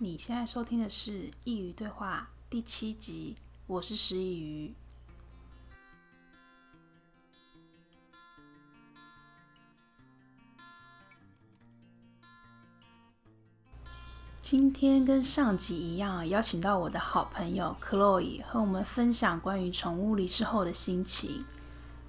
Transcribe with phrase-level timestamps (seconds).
[0.00, 1.10] 你现在收听的是
[1.44, 3.34] 《佾萮对话》第七集，
[3.66, 4.72] 我是师佾萮。
[14.40, 21.44] 今天跟上集一样，邀请到我的好朋友 Chloe 和我们分享关于宠物离世后的心情，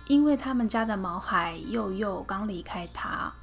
[0.06, 3.34] 因为他们家的毛孩幼幼刚离开他。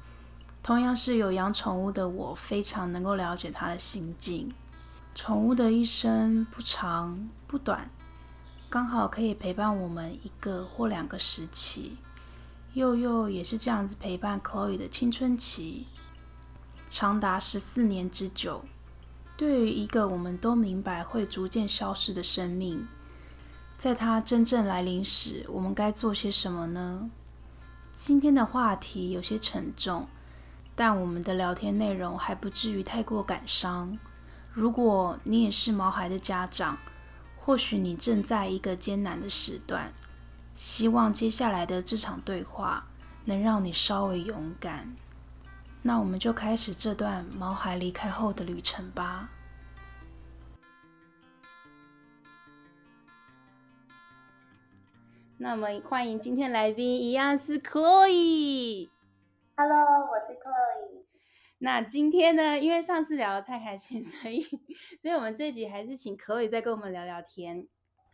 [0.67, 4.51] 同样是有养宠物的我，非常能够了解他的心境。
[5.15, 7.89] 宠物的一生不长不短，
[8.69, 11.95] 刚好可以陪伴我们一个或两个时期。
[12.73, 15.85] 佑佑也是这样子陪伴 Chloe 的青春期，
[16.89, 18.61] 长达十四年之久。
[19.37, 22.85] 对于一个我们都明白会逐渐消失的生命，
[23.77, 27.09] 在它真正来临时，我们该做些什么呢？
[27.93, 30.05] 今天的话题有些沉重。
[30.79, 33.97] 但我们的聊天内容还不至于太过感伤。
[34.53, 36.77] 如果你也是毛孩的家长，
[37.35, 39.91] 或许你正在一个艰难的时段，
[40.53, 42.85] 希望接下来的这场对话
[43.25, 44.95] 能让你稍微勇敢。
[45.81, 49.29] 那我们就开始这段毛孩离开后的旅程吧。
[55.39, 58.89] 那么欢迎今天来宾，一样是 Chloe。
[59.55, 60.66] Hello，我是 Chloe。
[61.59, 64.59] 那今天呢，因为上次聊的太开心， 所以，所
[65.03, 67.67] 以我们这一集还是请 Chloe 再跟我们聊聊天。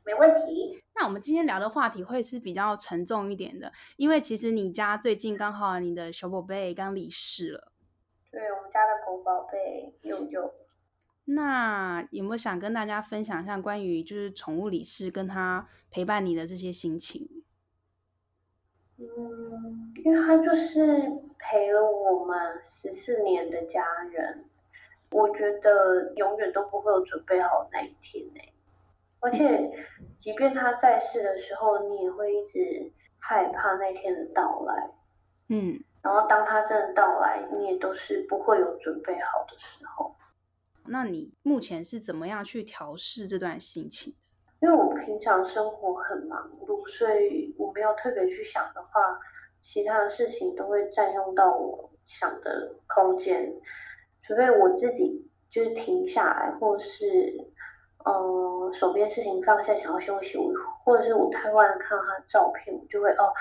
[0.05, 0.81] 没问题。
[0.95, 7.71] 那我们今天聊的话题会是比较沉重一点的，因为其实你家最近刚好你的小宝贝刚离世了。
[8.31, 10.53] 对，我们家的狗宝贝佑佑。
[11.25, 17.32] 那有没有想跟大家分享一下关于就是宠物离世跟他陪伴你的这些心情？
[19.17, 24.45] 嗯，因为他就是陪了我们十四年的家人，
[25.11, 28.39] 我觉得永远都不会有准备好那一天呢。
[29.19, 29.71] 而且，
[30.19, 34.89] 即便他在世的时候，你也会一直害怕那天的到来。
[35.49, 40.15] 嗯，然后当他真的到来，你也都是不会有准备好的时候。
[40.85, 44.15] 那你目前是怎么样去调试这段心情？
[44.63, 49.19] 因为我平常生活很忙碌，所以我没有特别去想的话，
[49.61, 53.53] 其他的事情都会占用到我想的空间。
[54.21, 57.51] 除非我自己就是停下来，或是
[58.05, 60.37] 嗯手边事情放下，想要休息，
[60.85, 63.33] 或者是我太晚看到他的照片，我就会哦，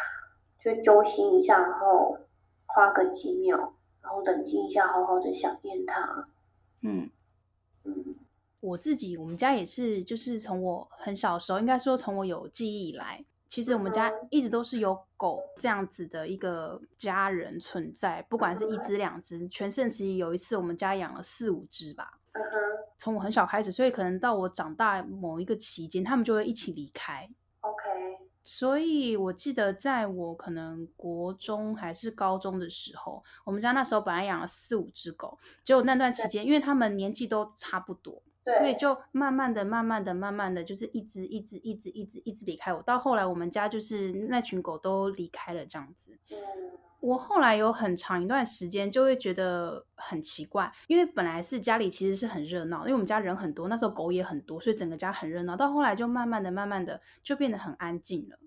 [0.60, 2.18] 就揪心一下，然后
[2.66, 6.26] 花个几秒，然后冷静一下，好好的想念他。
[6.82, 7.08] 嗯。
[8.62, 22.20] 我自己，我们家也是，就是从我很小时候，应该说从我有记忆以来，其实我们家一直都是有狗这样子的一个家人存在，不管是一只两只，全盛期有一次我们家养了四五只吧。
[22.98, 27.28] 从我很小开始，所以可能到我长大某一个期间，他们就会一起离开。
[27.62, 27.82] OK。
[28.44, 38.22] 所以我记得在我可能国中还是高中的时候，我们家那时候本来养了四五只狗，结果那段期间，因为他们年纪都差不多。
[38.44, 42.82] 所以就慢慢的、慢慢的、慢慢的，就是一直、一直、一直、一直、一直离开我。
[42.82, 46.18] 到后来，我们家就是那群狗都离开了，这样子。
[46.98, 55.56] 我后来有很长一段时间就会觉得很奇怪，因为本来是家里其实是很热闹，因为我们家人很多，那时候狗也很多，所以整个家很热闹。
[55.56, 58.38] 到后来就慢慢的、慢慢的就变得很安静了。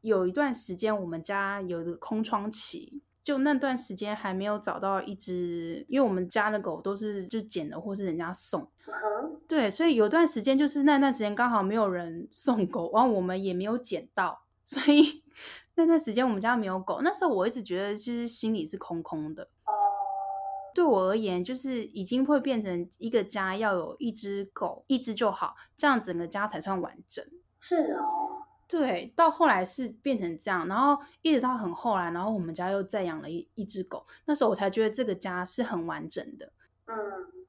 [0.00, 3.02] 有一段时间我们家有一个空窗期。
[3.24, 9.30] 就那段时间还没有找到一只，因为我们家的狗都是就捡的或是人家送，uh-huh.
[9.48, 15.22] 对，所以有段时间就是那段时间刚好没有人送狗，然后我们也没有捡到，所以
[15.76, 17.00] 那段时间我们家没有狗。
[17.02, 19.48] 那时候我一直觉得其实心里是空空的。
[19.64, 19.72] Uh...
[20.74, 27.24] 对我而言，就是已经会变成一个家要有一只狗，一只就好，这样整个家才算完整。
[27.60, 28.23] 是哦。
[28.66, 36.50] 对，到后来是变成这样，然后一直到很后来，然后我们家又再养了一一只狗，那时候我才觉得这个家是很完整的。
[36.86, 36.96] 嗯，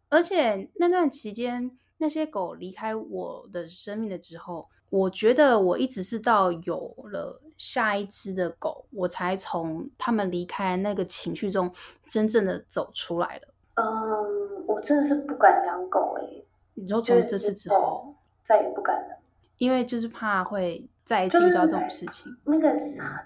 [0.09, 11.71] 而且那段期间，那些狗离开我的生命的时候，我觉得我一直是到有了下一只的狗，我才从他们离开那个情绪中
[12.07, 13.47] 真正的走出来了。
[13.75, 16.45] 嗯，我真的是不敢养狗诶。
[16.73, 18.13] 你说从这次之后
[18.43, 19.17] 再也不敢了，
[19.57, 20.85] 因为就是怕会。
[21.05, 22.67] 再一次遇到这种事情，那个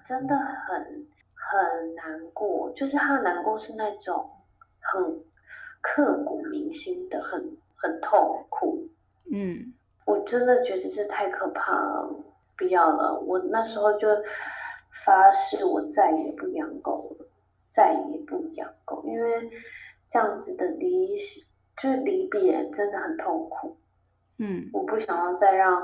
[0.05, 4.29] 真的很很难过，就是他的难过是那种
[4.81, 5.23] 很
[5.81, 8.85] 刻骨铭心的，很很痛苦。
[9.31, 9.73] 嗯，
[10.05, 12.09] 我真的觉得这太可怕了，
[12.57, 13.17] 不要了。
[13.21, 14.07] 我那时候就
[15.05, 17.25] 发誓，我再也不养狗了，
[17.69, 19.49] 再也不养狗，因为
[20.09, 21.15] 这样子的离
[21.81, 23.77] 就是离别真的很痛苦。
[24.37, 25.79] 嗯，我不想要再让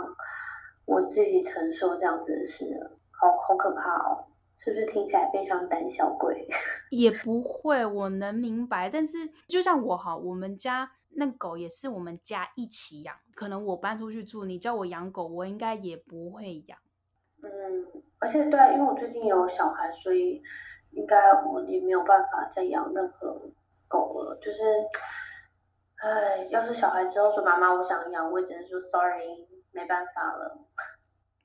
[0.85, 4.25] 我自己承受这样子的事了，好好可怕哦。
[4.57, 6.47] 是不是听起来非常胆小鬼？
[6.89, 8.89] 也不会，我能明白。
[8.89, 13.13] 但是就像我哈，我们家那狗也是我们家一起养。
[13.35, 16.79] 可能我搬出去住，你叫我养狗，我应该也不会养。
[17.43, 17.85] 嗯，
[18.19, 20.41] 而且对啊，因为我最近有小孩，所以
[20.91, 23.41] 应该我也没有办法再养任何
[23.89, 24.39] 狗了。
[24.41, 24.61] 就是，
[25.97, 29.45] 哎，要是小孩之后说妈妈我想养，我也只能说 sorry，
[29.75, 30.65] 没办法了。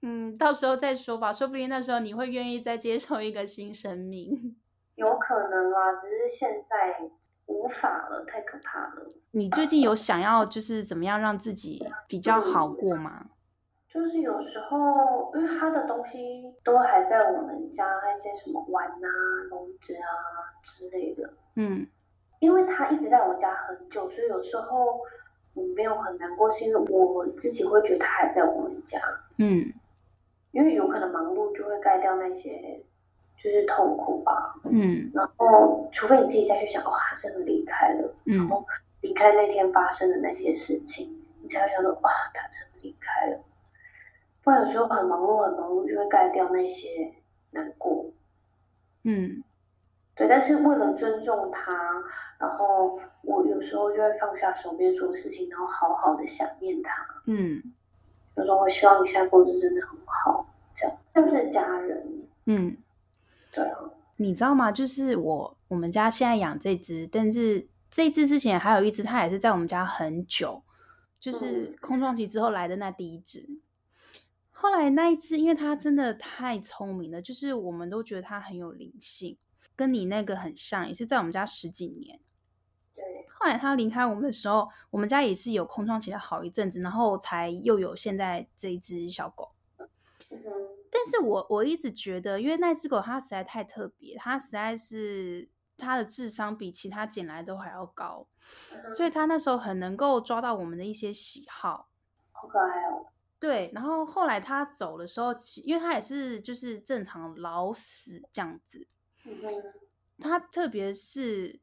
[0.03, 4.57] 嗯，到时候再说吧，说不定那时候你会愿意再接受一个新生命。
[4.95, 7.01] 有可能啊，只是现在
[7.47, 9.09] 无法了，太可怕了。
[9.33, 13.21] 你最近有想要就是怎么样让自己比较好过吗？
[13.23, 13.31] 嗯、
[13.89, 19.09] 就是有时候，因为他的东西都还在我们家，那些什么碗啊、
[19.51, 20.07] 笼子啊
[20.63, 21.35] 之类的。
[21.57, 21.87] 嗯，
[22.39, 25.01] 因为他一直在我家很久，所以有时候
[25.55, 29.01] 我没有很难过，是因为我自己会觉得他还在我们家。
[29.39, 29.73] 嗯。
[30.53, 32.83] 因为有可能忙碌就会盖掉那些，
[33.37, 34.55] 就是痛苦吧。
[34.65, 35.11] 嗯。
[35.15, 38.15] 然后，除非你自己再去想，哇，他真的离开了。
[38.25, 38.37] 嗯。
[38.37, 38.65] 然后
[39.01, 43.39] 离开那天发生的那些事情，你才会想到，哇，他真的离开了。
[44.43, 47.13] 不然有时候很忙碌，很忙碌就会盖掉那些
[47.51, 48.07] 难过。
[49.05, 49.43] 嗯。
[50.21, 51.73] 对，但是为了尊重他，
[52.39, 56.93] 然后我有时候就会放下手边所有事情，然后好好的想念他。
[57.25, 57.63] 嗯。
[58.37, 62.07] 有时候我希望你现在过得真的很好，这样像是家人。
[62.45, 62.77] 嗯，
[63.51, 63.79] 对啊。
[64.17, 64.71] 你知道吗？
[64.71, 70.63] 就是我我们家现在养这只，但是这只之前还有一只，它也是在我们家很久，
[71.19, 73.41] 就是空窗期之后来的那第一只。
[73.49, 73.63] 嗯、
[74.51, 79.39] 后来那一只，因为它真的太聪明了，就是我们都觉得它很有灵性，
[79.81, 82.21] 跟你那个很像，也是在我们家十几年。
[83.29, 89.53] 后来他离开我们的时候，我们家也是有空窗期了好一阵子，然后才又有现在这一只小狗。
[90.91, 95.49] 但是我我一直觉得，因为那只狗它实在太特别，它实在是
[95.79, 98.27] 它的智商比其他捡来都还要高，
[98.95, 101.89] 所以它那时候很能够抓到我们的一些喜好。
[102.33, 103.07] 好可爱哦。
[103.39, 105.35] 对，然后后来他走的时候，
[105.65, 108.87] 因为他也是就是正常老死这样子。
[110.19, 111.61] 他特别是。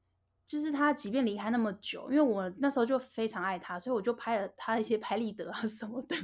[0.47, 6.15] 就是他，即便离开那么久，因为我那时候就非常爱他，所以我就拍了他一些拍立得啊什么的。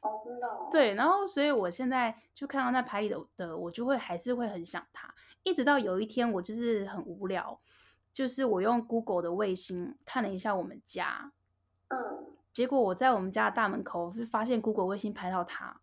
[0.00, 0.70] 哦，真的哦。
[0.72, 5.14] 对，然后所以我现在就看到那拍立得的，我就会还是会很想他。
[5.42, 7.60] 一直到有一天，我就是很无聊，
[8.10, 11.30] 就是我用 Google 的卫星看了一下我们家，
[11.88, 15.78] 嗯，结果我在我们家的大门口就发现 Google 卫星拍到他，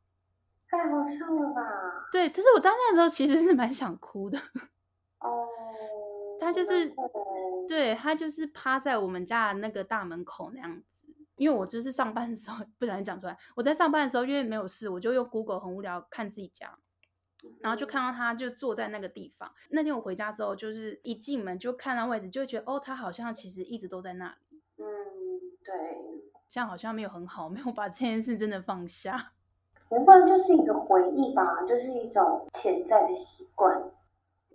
[0.70, 2.08] 太好笑了吧？
[2.12, 4.38] 对，就是我当下的时候其实是蛮想哭的。
[5.20, 5.48] 哦。
[6.40, 6.94] 他就是，
[7.68, 16.78] 对，他就是趴在我们家的那个大门口那样子，因为我就是上班的时候 不小心讲出来，我在上班的时候因为没有事，我就用 Google 很无聊看自己家，
[17.60, 19.52] 然后就看到他就坐在那个地方。
[19.72, 24.62] 那天我回家之后，就是一进门就看到位置，就会觉得哦，他好像其实一直都在那里。
[24.78, 24.86] 嗯，
[25.66, 25.74] 对，
[26.48, 29.34] 这样好像没有很好，没有把这件事真的放下。
[29.92, 33.92] 原本就是一个回忆吧，就是一种潜在的习惯。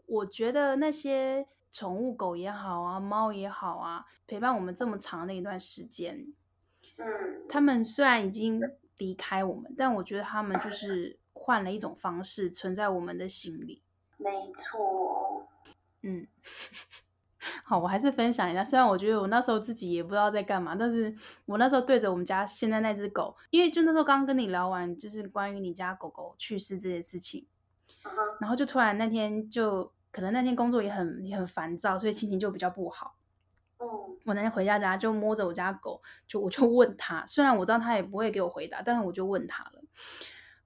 [0.06, 1.46] 我觉得那些。
[1.74, 6.34] 宠物狗也好啊，猫也好啊，陪伴我们这么长的一段时间，
[6.98, 8.60] 嗯，他们虽然已经
[8.98, 13.82] 离开我们，但我觉得他们就是换了一种方式存在我们的心里。
[14.18, 15.48] 没错，
[16.02, 16.26] 嗯，
[17.64, 18.64] 好，我还是分享一下。
[18.64, 21.14] 虽然我觉得我那时候自己也不知道在干嘛，但是
[21.46, 27.46] 我那时候对着我们家现在那只狗，因为就那时候刚刚跟你聊完，就是关于你家狗狗去世这件事情，
[28.40, 29.92] 然后就突然那天就。
[30.14, 33.16] 可能那天工作也很也很烦躁，所以心情就比较不好。
[33.78, 33.88] 嗯，
[34.26, 39.82] 我那天回家家就摸着我家狗，就我就问他，虽然我知道他也不会给我回答，但是我就问他了。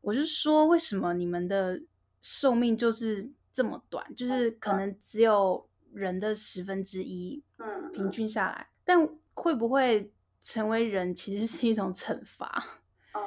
[0.01, 1.81] 我就说，为什么你们的
[2.21, 4.13] 寿命就是这么短？
[4.17, 8.69] 就是可能只有人的十分之一，嗯，平均下来。
[8.85, 12.47] 但会不会成为人其实是一种惩罚？
[13.15, 13.21] 哦，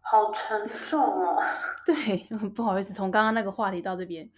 [0.00, 1.42] 好沉重哦。
[1.84, 4.30] 对， 不好意思，从刚刚那个话题到这边。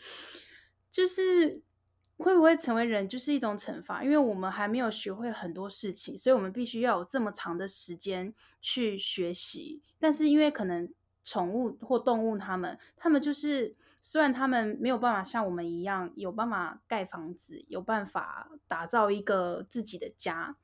[0.91, 1.61] 就是
[2.19, 9.83] 会不会成为人，就是一种惩罚，因为我们还没有学会很多事情，所以我们必须要有这么长的时间去学习。
[9.99, 10.89] 但是因为可能
[11.25, 20.57] 宠物或动物，它们，它们就是虽然它们没有办法像我们一样有办法盖房子，有办法打造一个自己的家，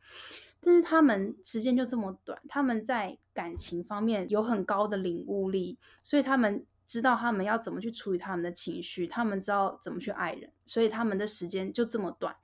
[0.61, 6.65] 但是它们时间就这么短，他们在感情方面有很高的领悟力，所以他们。
[6.91, 12.35] 知道他们要怎么去处理他们的情绪，他们知道怎么去爱人，所以他们的时间就这么短。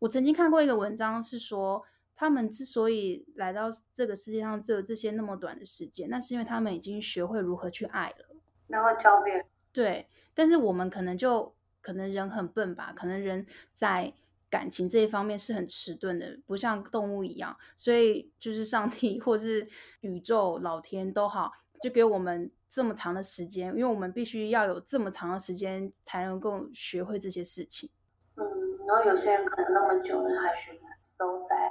[0.00, 1.84] 我曾经看过一个文章，是说
[2.16, 8.36] 他们之所以来到这个世界上只有这些那么短的时间，那是因为他们已经学会如何去爱了，
[8.68, 9.44] 然后教别人。
[9.72, 14.12] 对，但是我们可能就可能人很笨吧，可能人在
[14.48, 19.66] 感情这一方面是很迟钝的，不像动物一样，所以就是上帝 或是
[20.02, 21.50] 宇宙老天都好，
[21.82, 27.90] 就给我们这么长的时间，因为我们必须要有这么长的时间才能够学会这些事情。
[28.36, 28.44] 嗯，
[28.86, 31.63] 然后有些人可能那么久了还学不来，so sad。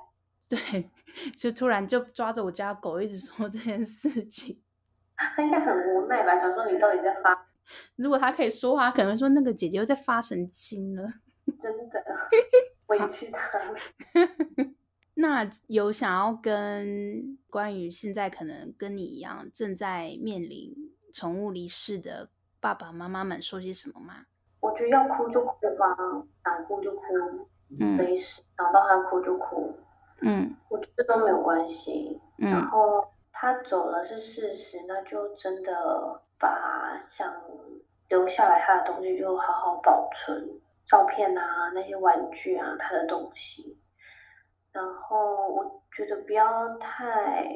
[0.55, 0.89] 对，
[1.35, 4.61] 就突然就抓着我家狗一直说这件事情，
[5.15, 6.39] 他应该很无奈吧？
[6.39, 7.47] 想说你到底在发？
[7.95, 11.07] 如果他可以说话，可能说那个姐姐又在发神经了。
[11.59, 12.03] 真的，
[12.87, 13.75] 委屈他了。
[15.15, 20.73] 那有想要跟关于现在可能跟你一样正在面临
[21.13, 22.29] 宠物离世的
[22.59, 24.25] 爸爸妈妈们说些什么吗？
[24.59, 25.95] 我觉得要哭就哭吧，
[26.43, 27.03] 想哭就哭，
[27.79, 29.75] 嗯，没事，想到他哭就哭，
[30.23, 32.19] 嗯，我觉得都没有关系。
[32.37, 37.33] 嗯，然后他走了是事实，那就真的把想
[38.09, 40.49] 留下来他的东西就好好保存。
[40.85, 43.77] 照片啊，那些玩具啊，他的东西，
[44.71, 47.47] 然后我觉得不要太，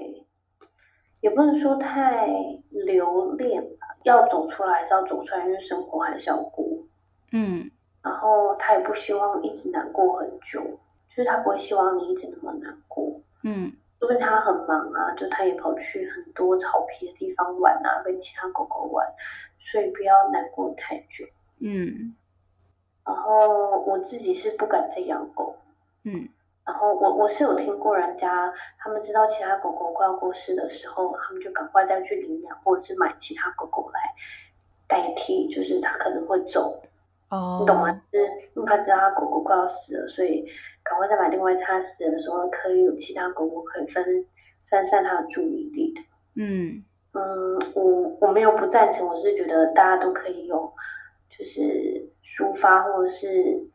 [1.19, 2.25] 也不能说太
[2.69, 6.65] 留恋吧，要走出来还是要走出来，因为生活还是要过。
[7.31, 7.69] 嗯。
[8.01, 10.79] 然后他也不希望一直难过很久，
[11.17, 13.19] 就是他不会希望你一直那么难过。
[13.43, 13.73] 嗯。
[13.99, 19.07] 因为他很忙啊，就他也跑去很多草皮的地方玩啊，跟其他狗狗玩，
[19.59, 21.25] 所以不要难过太久。
[21.59, 22.15] 嗯。
[23.03, 25.55] 然后我自己是不敢再养狗，
[26.03, 26.27] 嗯，
[26.65, 33.99] 然后我我是有听过人家，他们知道其他狗狗快要过世的时候，他们就赶快再去领养，或者是买其他狗狗来
[34.87, 36.83] 代替，就是它可能会走，
[37.29, 38.01] 哦，你懂吗？
[38.11, 40.45] 就是因为他知道他狗狗快要死了，所以
[40.83, 44.25] 赶快再买另外一只，他死了的时候可以有其他狗狗可以分
[44.69, 46.01] 分散他的注意力的。
[46.35, 50.73] 嗯嗯，我我没有不赞成，我是觉得大家都可以有，
[51.29, 52.07] 就是。
[52.37, 53.67] 抒发或者是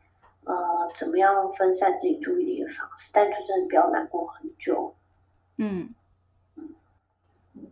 [0.45, 0.55] 呃
[0.95, 4.95] 怎么样分散自己注意力的方式，但就真的不要难过很久。
[5.57, 5.93] 嗯，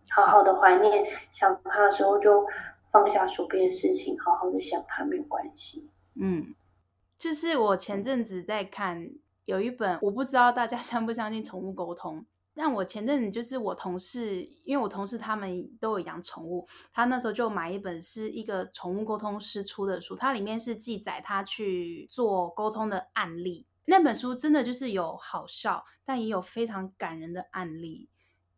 [0.10, 2.46] 好好的怀念想他的时候，就
[2.92, 5.90] 放下手边的事情，好好的想他没有关系。
[6.16, 6.54] 嗯，
[7.18, 9.10] 就是我前阵子在看
[9.46, 12.26] 有一本，我不知道大家 相不相信宠物沟通。
[12.54, 23.66] 但我前阵子就是我同事，因为我同事他们都有养宠物，他那时候就买一本是一个宠物沟通师出的书，它里面是记载他去做沟通的案例。
[23.86, 28.10] 那本书真的就是有好笑，但也有非常感人的案例。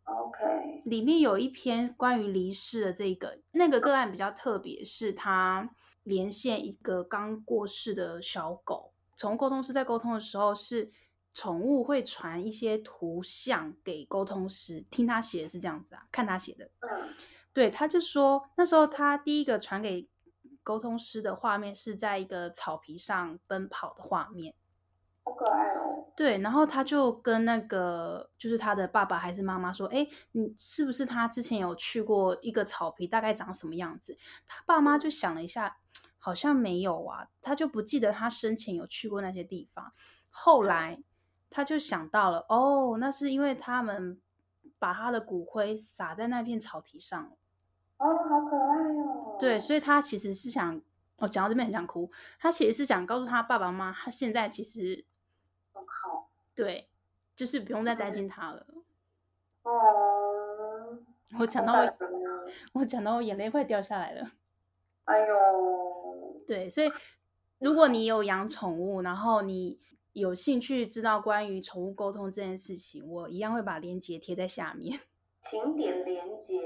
[0.04, 5.70] OK，里面有一篇关于离世的这个，那个个案比较特别，是他
[6.04, 10.92] 连线一个刚过世的小狗，宠物沟通师在沟通的时候是。
[11.36, 16.70] 宠物会传一些图像给沟通师，听他写的是这样子啊，看他写的。
[16.82, 17.10] 嗯，
[17.52, 20.08] 对，他就说那时候他第一个传给
[20.62, 24.54] 沟通师的画面是在一个草皮上奔跑的画面，
[25.24, 26.06] 好可爱哦。
[26.16, 34.18] 对，然后他就跟那个就是他的爸爸还是妈妈说，哎，你是不是他之前有去过一个草皮，大概长什么样子？
[34.48, 35.78] 他爸妈就想了一下，
[36.18, 39.94] 好像没有啊，他就不记得他生前有去过那些地方。
[40.30, 41.04] 后来。
[41.56, 44.20] 他就想到了，哦，那是因为他们
[44.80, 47.32] 把他的骨灰撒在那片草皮上。
[47.98, 49.38] 哦，好可爱哦。
[49.40, 50.82] 对，所以他其实是想，
[51.20, 52.10] 我、哦、讲到这边很想哭。
[52.40, 55.06] 他其实是想告诉他爸爸妈妈，他现在其实。
[56.56, 56.88] 对，
[57.36, 58.66] 就是不用再担心他了。
[59.64, 61.00] 哦。
[61.40, 61.94] 我讲到我，
[62.74, 64.32] 我讲到我眼泪快掉下来了。
[65.06, 66.44] 哎呦。
[66.48, 66.92] 对，所以
[67.60, 69.80] 如果你有养宠物，然后你。
[70.14, 75.00] 有兴趣知道关于宠物沟通这件事情，我一样会把链接贴在下面，
[75.42, 76.62] 请点链接。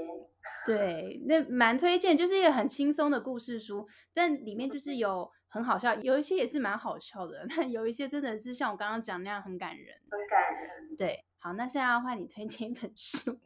[0.66, 10.96] 对，那蛮推荐，就是一个很轻松的故事书，但里面就是有很好笑，有一些也是蛮好笑的，但有一些真的是像我刚刚讲那样很感人，很感人。
[10.96, 13.36] 对，好，那现在要换你推荐一本书。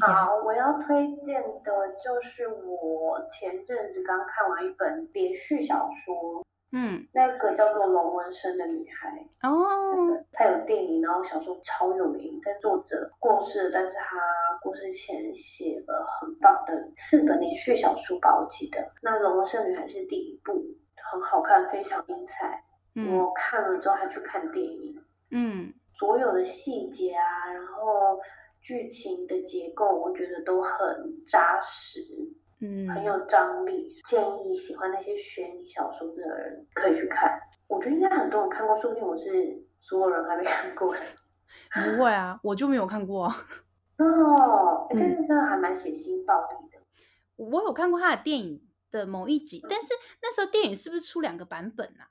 [0.00, 6.44] 好，我要推荐的就是我前阵子刚看完一本连续小说。
[6.74, 9.10] 嗯，那个叫做龙纹身的女孩
[9.42, 14.16] 哦，她有电影，然后小说超有名，但作者过世了，但是她
[14.62, 18.90] 过世前写了很棒的四本连续小说吧，我记得。
[19.02, 20.64] 那龙纹身女孩是第一部，
[21.12, 22.64] 很好看，非常精彩。
[22.94, 24.98] 嗯，我看了之后还去看电影。
[25.30, 28.18] 嗯，所有的细节啊，然后
[28.62, 32.00] 剧情的结构，我觉得都很扎实。
[32.60, 37.38] 嗯，很有张力，建议喜欢那些悬疑小说的人可以去看。
[37.68, 41.00] 我觉得应该很多人看过，说不定我是所有人还没看过的。
[41.74, 43.34] 不会啊，我就没有看过啊。
[43.98, 46.78] 哦，但是真的还蛮血腥暴力的。
[47.36, 49.88] 我有看过他的电影的某一集，但是
[50.22, 52.06] 那时候电影是不是出两个版本啊？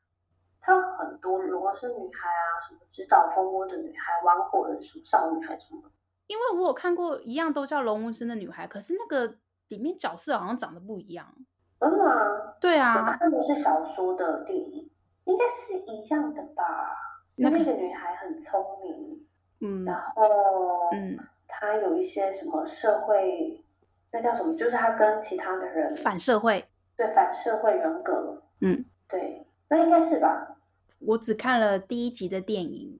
[0.60, 5.84] 他很多，如果是女孩啊，什么指导蜂窝的女孩，玩火的什么少女孩什么。
[6.28, 9.38] 因为我有看过一样都叫龙纹身的女孩，可是那个
[9.70, 11.34] 里面角色好像长得不一样。
[11.80, 12.54] 真的吗？
[12.60, 14.92] 对啊，我看的是小说的电影，
[15.26, 16.96] 应该是一样的吧？
[17.36, 19.28] 那那个女孩很聪明，
[19.62, 23.64] 嗯，然后嗯，她有一些什么社会，
[24.12, 24.56] 那叫什么？
[24.56, 26.70] 就是她跟其他的人反社会，
[27.02, 30.56] 对，反社会人格，嗯，对，那应该是吧？
[31.00, 33.00] 我只看了第一集的电影。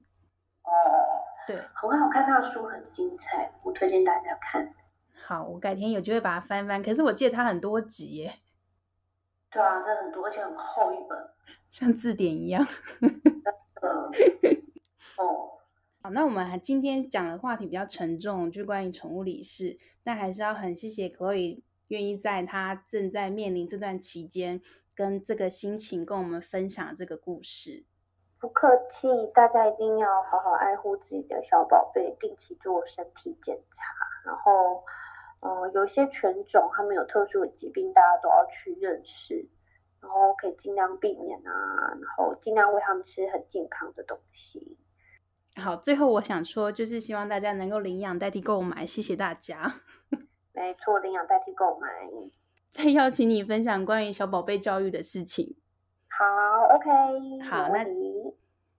[0.64, 0.70] 哦
[1.46, 4.74] 对，很好看，他的书很精彩，我推荐大家看。
[5.14, 6.82] 好，我改天有机会把它翻翻。
[6.82, 8.40] 可是我记得它很多集耶。
[9.52, 11.16] 对啊，这很多，而且很厚一本，
[11.70, 12.60] 像字典一样。
[15.16, 15.60] 哦，
[16.02, 24.62] 好，那我们还今天讲的话题比较沉重，就是关于宠物理事，但还是要很谢谢 Chloe 愿意在他正在面临这段期间，
[24.94, 27.84] 跟这个心情跟我们分享这个故事。
[28.40, 33.84] 不客气，大家一定要好好爱护自己的小宝贝，定期做身体检查。
[34.24, 34.82] 然后，
[35.40, 39.46] 嗯、呃，有一些犬种它们有特殊的疾病，大家都要去认识，
[40.00, 44.78] 然后可以尽量避免啊，然后尽量喂它们吃很健康的东西。
[45.56, 49.74] 好，最后我想说，就是希望大家能够领养代替购买，谢谢大家。
[50.54, 51.88] 没错，领养代替购买。
[52.68, 55.56] 再邀请你分享关于小宝贝教育的事情。
[56.08, 56.24] 好
[56.74, 57.40] ，OK。
[57.42, 57.84] 好，那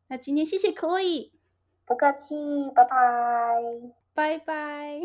[0.08, 1.32] 那今天谢谢 Chloe，
[1.86, 2.98] 不客气，拜拜，
[4.14, 5.02] 拜拜。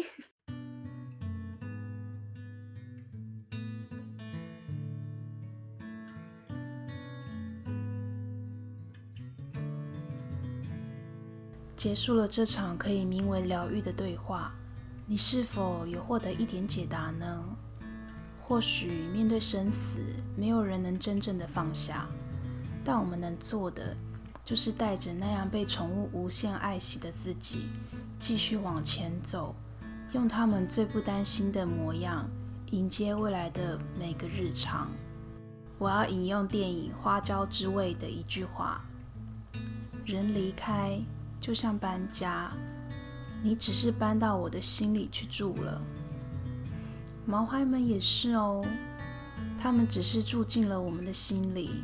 [11.76, 14.52] 结束了这场可以名为疗愈的对话，
[15.10, 17.42] 你是否有获得一点解答呢？
[18.42, 20.00] 或许面对生死，
[20.36, 22.06] 没有人能真正的放下。
[22.84, 23.96] 但我们能做的，
[24.44, 27.70] 就是带着那样被宠物无限爱惜的自己，
[28.18, 29.54] 继续往前走，
[30.12, 32.28] 用他们最不担心的模样，
[32.72, 34.90] 迎接未来的每个日常。
[35.78, 38.84] 我要引用电影《花椒之味》的一句话：
[40.04, 41.00] 人离开
[41.40, 42.52] 就像搬家，
[43.42, 45.80] 你只是搬到我的心里去住了。
[47.24, 48.64] 毛孩们也是哦，
[49.60, 51.82] 他们只是住进了我们的心里。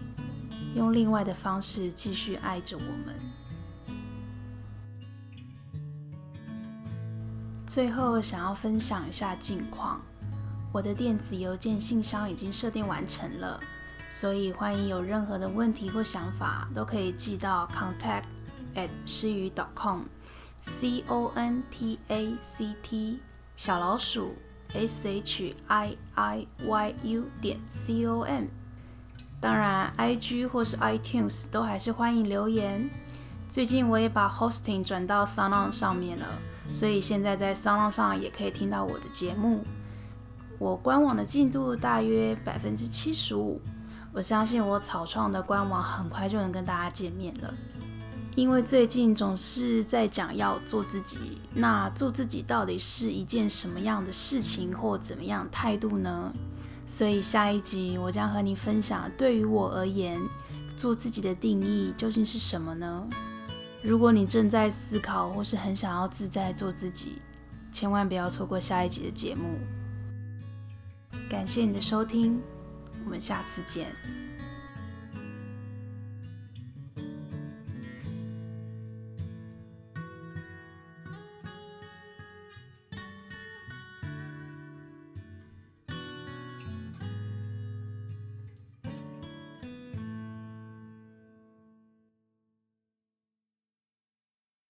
[0.75, 3.15] 用另外的方式继续爱着我们。
[7.67, 10.01] 最后，想要分享一下近况，
[10.73, 13.61] 我的电子邮件信箱已经设定完成了，
[14.13, 18.25] 所以欢迎有任何的问题或想法都可以寄到 contact
[18.75, 19.69] at 师伢 dot
[20.65, 23.21] c o n t a c t
[23.55, 24.35] 小老鼠
[24.73, 28.47] s h i i y u 点 c o m。
[29.41, 32.89] 当然，IG 或是 iTunes 都还是欢迎留言。
[33.47, 36.27] 最近我也把 hosting 转到 SoundOn 上面了，
[36.73, 39.63] 所以现在在 s o u n 上也可以听到我的节目。
[40.59, 43.61] 我官网的进度大约百分之七十五，
[44.15, 47.53] 我相信我草创的官网很快就能跟大家见面了。
[48.37, 56.33] 因为最近总是在讲要做自己，那做自己到底是一件什么样的事情或怎么样态度呢？
[56.87, 60.21] 所以下一集我将和你分享，对于我而言，
[60.77, 63.07] 做自己的定义究竟是什么呢？
[63.83, 67.19] 如果你正在思考或是很想要自在做自己，
[67.71, 69.59] 千万不要错过下一集的节目。
[71.31, 72.41] 感谢你的收听，
[73.05, 73.95] 我们下次见。